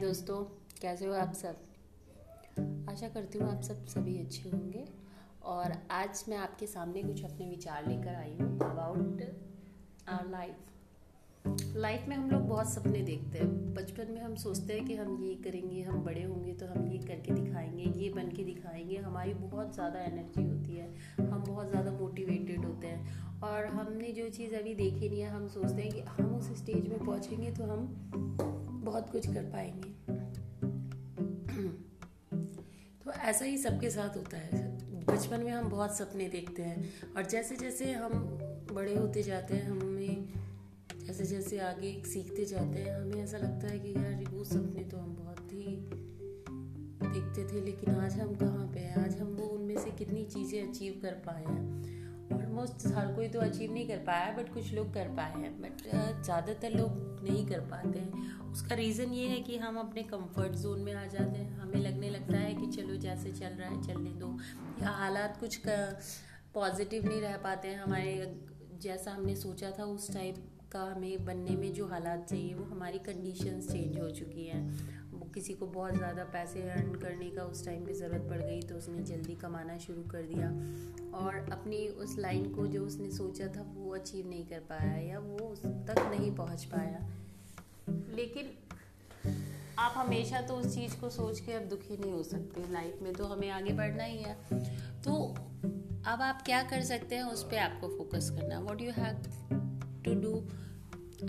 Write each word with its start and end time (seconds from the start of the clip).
दोस्तों, 0.00 0.36
कैसे 0.80 1.06
हो 1.06 1.12
आप 1.12 1.32
सब? 1.34 1.56
आशा 2.90 3.08
करती 3.08 3.38
हूँ 3.38 3.48
आप 3.50 3.62
सब 3.62 3.84
सभी 3.86 4.16
अच्छे 4.18 4.50
होंगे। 4.50 4.84
और 5.44 5.72
आज 5.90 6.24
मैं 6.28 6.36
आपके 6.36 6.66
सामने 6.66 7.02
कुछ 7.02 7.24
अपने 7.24 7.48
विचार 7.48 7.86
लेकर 7.88 8.14
आई 8.14 8.36
हूँ 8.40 8.58
अबाउट 8.60 9.22
आर 10.08 10.30
लाइफ 10.30 11.76
लाइफ 11.76 12.08
में 12.08 12.16
हम 12.16 12.30
लोग 12.30 12.48
बहुत 12.48 12.72
सपने 12.72 13.00
देखते 13.02 13.38
हैं। 13.38 13.74
बचपन 13.74 14.12
में 14.12 14.20
हम 14.20 14.34
सोचते 14.36 14.72
हैं 14.72 14.86
कि 14.86 14.94
हम 14.94 15.22
ये 15.22 15.34
करेंगे, 15.34 15.82
हम 15.82 16.02
बड़े 16.04 16.22
होंगे 16.22 16.52
तो 16.52 16.66
हम 16.66 16.86
ये 16.88 16.98
करके 16.98 17.34
दिखाएँगे, 17.34 17.90
ये 18.00 18.10
बन 18.10 18.28
के 18.28 18.44
दिखाएँगे। 18.44 18.96
हमारी 18.96 19.34
बहुत 19.34 19.74
ज़्यादा 19.74 20.00
एनर्जी 20.00 20.42
होती 20.42 20.76
है। 20.76 20.88
हम 21.20 21.44
बहुत 21.44 21.70
ज़्यादा 21.70 21.92
मोटिवेटेड 21.92 22.64
होते 22.64 22.86
हैं। 22.86 23.40
और 23.42 23.66
हमने 23.66 24.12
जो 24.12 24.28
चीज़ 24.28 24.54
अभी 24.54 24.74
देखी 24.74 25.08
नहीं 25.08 25.20
है, 25.20 25.28
हम 25.28 25.48
सोचते 25.48 25.82
हैं 25.82 25.92
कि 25.92 26.00
हम 26.00 26.34
उस 26.36 26.52
स्टेज 26.58 26.88
में 26.88 26.98
पहुँचेंगे 26.98 27.50
तो 27.50 27.64
हम 27.64 28.49
बहुत 28.90 29.10
कुछ 29.10 29.26
कर 29.26 29.42
पाएँगे। 29.42 29.90
तो 33.04 33.12
ऐसा 33.12 33.44
ही 33.44 33.58
सबके 33.58 33.90
साथ 33.90 34.16
होता 34.16 34.36
है। 34.36 34.78
बचपन 35.04 35.40
में 35.40 35.52
हम 35.52 35.68
बहुत 35.68 35.96
सपने 35.96 36.28
देखते 36.28 36.62
हैं 36.62 36.90
और 37.16 37.26
जैसे 37.26 37.56
जैसे 37.56 37.92
हम 37.92 38.10
बड़े 38.72 38.96
होते 38.96 39.22
जाते 39.22 39.54
हैं, 39.54 39.70
हमें 39.70 40.28
जैसे 41.06 41.24
जैसे 41.24 41.58
आगे 41.58 42.02
सीखते 42.06 42.44
जाते 42.44 42.78
हैं, 42.78 43.00
हमें 43.00 43.22
ऐसा 43.22 43.38
लगता 43.38 43.68
है 43.68 43.78
कि 43.78 43.90
यार, 43.90 44.24
वो 44.30 44.44
सपने 44.44 44.84
तो 44.84 44.96
हम 44.96 45.16
बहुत 45.16 45.52
ही 45.52 45.76
देखते 47.08 47.44
थे, 47.44 47.64
लेकिन 47.64 47.94
आज 47.94 48.12
हम 48.12 48.34
कहाँ 48.34 48.66
पे 48.66 48.80
हैं? 48.80 49.04
आज 49.04 49.20
हम 49.20 49.26
वो 49.26 49.46
उनमें 49.46 49.78
से 49.78 49.90
कितनी 49.90 50.24
चीज़ें 50.24 50.70
अचीव 50.70 51.00
कर 51.02 51.12
पाए 51.12 51.44
हैं? 51.44 51.99
ऑलमोस्ट 52.60 52.86
हर 52.94 53.12
कोई 53.14 53.28
तो 53.28 53.40
अचीव 53.40 53.72
नहीं 53.72 53.86
कर 53.88 53.98
पाया 54.06 54.32
बट 54.36 54.52
कुछ 54.54 54.72
लोग 54.74 54.92
कर 54.94 55.08
पाए 55.16 55.40
हैं. 55.40 55.52
बट 55.62 55.82
ज़्यादातर 56.24 56.70
लोग 56.70 57.20
नहीं 57.22 57.46
कर 57.46 57.60
पाते 57.70 57.98
हैं. 57.98 58.50
उसका 58.52 58.74
रीज़न 58.74 59.12
ये 59.12 59.26
है 59.28 59.40
कि 59.40 59.56
हम 59.58 59.78
अपने 59.78 60.02
कंफर्ट 60.02 60.52
जोन 60.62 60.80
में 60.80 60.92
आ 60.94 61.06
जाते 61.06 61.38
हैं. 61.38 61.58
हमें 61.58 61.80
लगने 61.80 62.10
लगता 62.10 62.38
है 62.38 62.54
कि 62.54 62.66
चलो 62.72 62.96
जैसे 62.98 63.32
चल 63.32 63.56
रहा 63.60 63.68
है, 63.68 63.82
चलने 63.82 64.10
दो. 64.20 64.36
या 64.82 64.90
हालात 64.92 65.36
कुछ 65.40 65.60
पॉजिटिव 66.54 67.08
नहीं 67.08 67.20
रह 67.20 67.36
पाते 67.38 67.68
हैं. 67.68 67.78
हमारे, 67.78 68.14
जैसा 68.82 69.10
हमने 69.10 69.36
सोचा 69.36 69.70
था 69.78 69.84
उस 69.86 70.12
टाइप 70.14 70.36
का 70.72 70.80
हमें 70.86 71.24
बनने 71.24 71.56
में 71.56 71.72
जो 71.72 71.86
हालात 71.86 72.26
चाहिए, 72.28 72.54
वो 72.54 72.64
हमारी 72.64 72.98
कंडीशंस 72.98 73.70
चेंज 73.72 73.98
हो 73.98 74.10
चुकी 74.10 74.46
हैं। 74.46 74.98
किसी 75.34 75.54
को 75.54 75.66
बहुत 75.66 75.94
ज़्यादा 75.94 76.22
पैसे 76.24 76.62
अर्न 76.70 76.94
करने 76.94 77.28
का 77.30 77.42
उस 77.44 77.64
टाइम 77.64 77.84
पे 77.86 77.92
ज़रूरत 77.94 78.26
पड़ 78.30 78.38
गई 78.38 78.60
तो 78.62 78.76
उसने 78.76 79.02
जल्दी 79.04 79.34
कमाना 79.34 79.76
शुरू 79.78 80.02
कर 80.02 80.22
दिया। 80.22 80.48
और 81.18 81.36
अपनी 81.52 81.86
उस 81.98 82.16
लाइन 82.18 82.52
को 82.54 82.66
जो 82.66 82.84
उसने 82.86 83.10
सोचा 83.10 83.46
था, 83.46 83.62
वो 83.74 83.94
अचीव 83.94 84.28
नहीं 84.28 84.44
कर 84.46 84.60
पाया 84.70 84.96
या 84.98 85.18
वो 85.18 85.38
उस 85.38 85.62
तक 85.62 85.98
नहीं 86.10 86.34
पहुँच 86.36 86.64
पाया। 86.64 87.06
लेकिन 88.16 88.50
आप 89.78 89.92
हमेशा 89.96 90.40
तो 90.40 90.54
उस 90.54 90.74
चीज़ 90.74 90.96
को 91.00 91.10
सोच 91.10 91.40
के 91.40 91.52
अब 91.52 91.68
दुखी 91.68 91.96
नहीं 91.96 92.12
हो 92.12 92.22
सकते। 92.22 92.72
लाइफ 92.72 92.98
में 93.02 93.12
तो 93.12 93.24
हमें 93.24 93.48
आगे 93.50 93.72
बढ़ना 93.72 94.04
ही 94.04 94.18
है। 94.18 94.34
तो 95.02 95.14
अब 96.06 96.22
आप 96.22 96.42
क्या 96.42 96.62
कर 96.62 96.82
सकते 96.84 97.16
हैं, 97.16 97.22
उस 97.24 97.44
पर 97.44 97.58
आपको 97.58 97.88
फोकस 97.88 98.30
करना। 98.30 98.58
What 98.60 98.82
you 98.82 98.90
have 98.90 99.69
to 100.04 100.14
do 100.14 100.48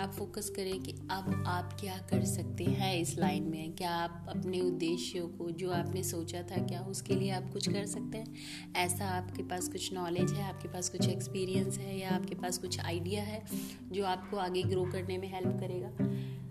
आप 0.00 0.12
फोकस 0.12 0.50
करें 0.50 0.82
कि 0.82 0.92
अब 0.92 1.44
आप 1.46 1.76
क्या 1.80 1.96
कर 1.98 2.24
सकते 2.24 2.64
हैं 2.64 3.00
इस 3.00 3.18
लाइन 3.18 3.42
में? 3.42 3.72
क्या 3.72 3.90
आप 3.90 4.26
अपने 4.28 4.60
उद्देश्यों 4.60 5.28
को, 5.28 5.50
जो 5.50 5.70
आपने 5.70 6.02
सोचा 6.02 6.42
था, 6.42 6.66
क्या 6.66 6.80
उसके 6.80 7.14
लिए 7.14 7.30
आप 7.30 7.52
कुछ 7.52 7.68
कर 7.68 7.86
सकते 7.86 8.18
हैं? 8.18 8.34
ऐसा 8.76 9.04
आपके 9.04 9.42
पास 9.42 9.68
कुछ 9.68 9.92
नॉलेज 9.92 10.32
है, 10.32 10.42
आपके 10.42 10.68
पास 10.68 10.88
कुछ 10.88 11.08
एक्सपीरियंस 11.08 11.78
है, 11.78 11.98
या 11.98 12.10
आपके 12.10 12.34
पास 12.34 12.58
कुछ 12.58 12.80
आइडिया 12.80 13.22
है, 13.22 13.42
जो 13.92 14.04
आपको 14.04 14.36
आगे 14.36 14.62
ग्रो 14.62 14.84
करने 14.84 15.18
में 15.18 15.28
हेल्प 15.34 15.60
करेगा? 15.60 15.90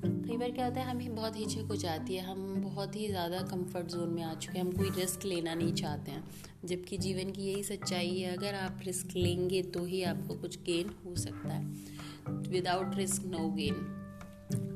कई 0.05 0.37
बार 0.37 0.51
क्या 0.51 0.65
होता 0.65 0.81
है, 0.81 0.89
हमें 0.89 1.15
बहुत 1.15 1.37
हिचक 1.37 1.67
हो 1.67 1.75
जाती 1.75 2.15
है, 2.15 2.21
हम 2.21 2.61
बहुत 2.61 2.95
ही 2.95 3.07
ज़्यादा 3.07 3.41
कंफर्ट 3.41 3.87
जोन 3.87 4.09
में 4.09 4.23
आ 4.23 4.33
चुके 4.33 4.59
हैं, 4.59 4.65
हम 4.65 4.71
कोई 4.71 4.89
रिस्क 4.89 5.25
लेना 5.25 5.53
नहीं 5.53 5.73
चाहते 5.73 6.11
हैं। 6.11 6.23
जबकि 6.65 6.97
जीवन 6.97 7.31
की 7.31 7.41
यही 7.41 7.63
सच्चाई 7.63 8.17
है, 8.17 8.37
अगर 8.37 8.55
आप 8.55 8.79
रिस्क 8.85 9.15
लेंगे 9.15 9.61
तो 9.61 9.85
ही 9.85 10.03
आपको 10.03 10.35
कुछ 10.35 10.63
गेन 10.63 10.89
हो 11.05 11.15
सकता 11.15 11.53
है। 11.53 11.99
Without 12.29 12.95
risk 12.95 13.23
no 13.25 13.49
gain 13.49 13.95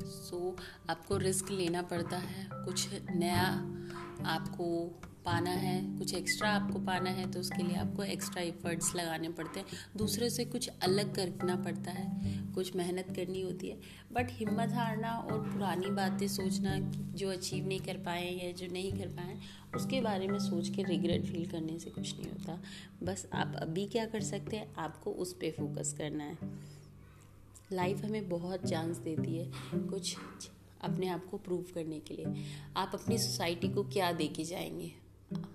so 0.06 0.56
आपको 0.90 1.16
रिस्क 1.16 1.50
लेना 1.50 1.82
पड़ता 1.82 2.16
है। 2.16 2.48
कुछ 2.52 2.88
नया 3.10 3.46
आपको 4.24 5.00
पाना 5.24 5.50
है, 5.50 5.98
कुछ 5.98 6.14
एक्स्ट्रा 6.14 6.50
आपको 6.50 6.78
पाना 6.78 7.10
है 7.10 7.30
तो 7.30 7.40
उसके 7.40 7.62
लिए 7.62 7.76
आपको 7.76 8.02
एक्स्ट्रा 8.02 8.42
एफर्ट्स 8.42 8.94
लगाने 8.96 9.28
पड़ते 9.28 9.60
हैं। 9.60 9.66
दूसरे 9.96 10.30
से 10.30 10.44
कुछ 10.44 10.68
अलग 10.82 11.14
करना 11.14 11.56
पड़ता 11.56 11.90
है। 11.90 12.34
कुछ 12.54 12.76
मेहनत 12.76 13.06
करनी 13.16 13.40
होती 13.40 13.68
है। 13.68 13.76
बट 14.12 14.26
हिम्मत 14.30 14.72
हारना 14.72 15.10
और 15.10 15.38
पुरानी 15.40 15.86
बातें 15.86 16.28
सोचना 16.28 16.78
जो 17.12 17.30
अचीव 17.30 17.66
नहीं 17.66 17.80
कर 17.80 17.96
पाए 17.96 18.30
या 18.30 18.52
जो 18.52 18.66
नहीं 18.72 18.92
कर 18.92 19.08
पाए, 19.08 19.38
उसके 19.76 20.00
बारे 20.00 20.28
में 20.28 20.38
सोच 20.38 20.68
के 20.68 20.82
रिग्रेट 20.82 21.24
फील 21.24 21.46
करने 21.46 21.78
से 21.78 21.90
कुछ 21.90 22.20
नहीं 22.20 22.30
होता। 22.30 22.62
बस 23.02 23.26
आप 23.32 23.56
अभी 23.56 23.86
क्या 23.86 24.06
कर 24.06 24.20
सकते 24.20 24.56
हैं? 24.56 24.74
आपको 24.74 25.10
उस 25.10 25.32
पर 25.32 25.50
फोकस 25.50 25.94
करना 25.98 26.24
है। 26.24 26.38
लाइफ 27.72 28.04
हमें 28.04 28.28
बहुत 28.28 28.66
चांस 28.66 28.96
देती 28.96 29.36
है 29.36 29.52
कुछ 29.74 30.16
अपने 30.80 31.08
आप 31.08 31.26
को 31.30 31.36
प्रूव 31.36 31.64
करने 31.74 32.00
के 32.00 32.14
लिए। 32.14 32.26
आप 32.76 32.90
अपनी 32.94 33.18
सोसाइटी 33.18 33.68
को 33.68 33.82
क्या 33.82 34.12
दे 34.12 34.26
के 34.26 34.44
जाएँगे? 34.44 34.92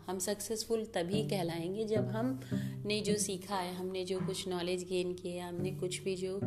हम 0.08 0.20
सक्सेसफुल 0.20 0.86
तभी 0.86 1.24
कहलाएँगे 1.24 1.86
जब 1.86 2.08
हम 2.08 2.40
ने 2.86 3.02
जो 3.02 3.18
सीखा 3.18 3.56
है, 3.56 3.76
हमने 3.76 4.06
जो 4.06 4.20
कुछ 4.20 4.48
नॉलेज 4.48 4.84
गेन 4.84 5.14
किया 5.14 5.46
है, 5.46 5.54
हमने 5.54 5.72
कुछ 5.72 6.04
भी 6.04 6.16
जो 6.16 6.40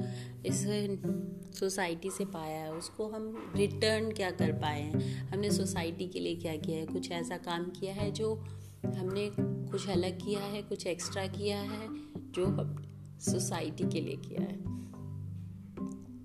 इस 0.46 0.66
सोसाइटी 1.58 2.10
से 2.10 2.24
पाया 2.24 2.64
है, 2.64 2.72
उसको 2.72 3.08
हम 3.08 3.52
रिटर्न 3.56 4.12
क्या 4.12 4.30
कर 4.30 4.52
पाए 4.52 4.82
हैं? 4.82 5.28
हमने 5.28 5.50
सोसाइटी 5.50 6.08
के 6.08 6.20
लिए 6.20 6.36
क्या 6.36 6.56
किया 6.56 6.78
है? 6.78 6.86
कुछ 6.86 7.10
ऐसा 7.10 7.36
काम 7.36 7.64
किया 7.64 7.94
है 7.94 8.10
जो 8.10 8.34
हमने 8.86 9.30
कुछ 9.40 9.88
अलग 9.88 10.24
किया 10.24 10.40
है, 10.40 10.62
कुछ 10.62 10.86
एक्स्ट्रा 10.86 11.26
किया 11.26 11.60
है, 11.60 11.88
जो 12.32 12.76
सोसाइटी 13.20 13.84
के 13.84 14.00
लिए 14.00 14.16
किया 14.16 14.42
है। 14.42 14.71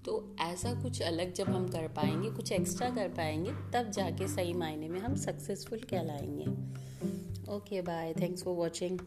तो 0.07 0.35
ऐसा 0.41 0.73
कुछ 0.83 1.01
अलग 1.01 1.33
जब 1.33 1.49
हम 1.49 1.67
कर 1.67 1.87
पाएँगे, 1.87 2.29
कुछ 2.29 2.51
एक्स्ट्रा 2.51 2.89
कर 2.89 3.07
पाएँगे, 3.07 3.51
तब 3.73 3.91
जाके 3.91 4.27
सही 4.27 4.53
मायने 4.53 4.89
में 4.89 4.99
हम 4.99 5.15
successful 5.15 5.79
कहलाएँगे। 5.79 6.45
Okay 7.51 7.81
bye 7.81 8.13
thanks 8.13 8.43
for 8.43 8.55
watching 8.55 8.99